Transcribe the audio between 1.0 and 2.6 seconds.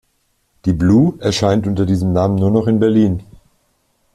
erscheint unter diesem Namen nur